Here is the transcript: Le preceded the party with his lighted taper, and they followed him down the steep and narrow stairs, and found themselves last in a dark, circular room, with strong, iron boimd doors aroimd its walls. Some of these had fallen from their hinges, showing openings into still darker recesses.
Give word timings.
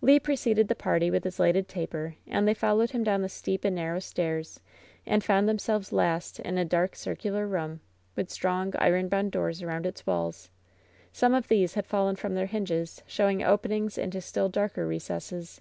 Le 0.00 0.18
preceded 0.18 0.68
the 0.68 0.74
party 0.74 1.10
with 1.10 1.22
his 1.24 1.38
lighted 1.38 1.68
taper, 1.68 2.14
and 2.26 2.48
they 2.48 2.54
followed 2.54 2.92
him 2.92 3.04
down 3.04 3.20
the 3.20 3.28
steep 3.28 3.62
and 3.62 3.76
narrow 3.76 3.98
stairs, 3.98 4.58
and 5.04 5.22
found 5.22 5.46
themselves 5.46 5.92
last 5.92 6.40
in 6.40 6.56
a 6.56 6.64
dark, 6.64 6.96
circular 6.96 7.46
room, 7.46 7.80
with 8.14 8.30
strong, 8.30 8.72
iron 8.78 9.10
boimd 9.10 9.30
doors 9.30 9.60
aroimd 9.60 9.84
its 9.84 10.06
walls. 10.06 10.48
Some 11.12 11.34
of 11.34 11.48
these 11.48 11.74
had 11.74 11.84
fallen 11.84 12.16
from 12.16 12.32
their 12.34 12.46
hinges, 12.46 13.02
showing 13.06 13.42
openings 13.42 13.98
into 13.98 14.22
still 14.22 14.48
darker 14.48 14.86
recesses. 14.86 15.60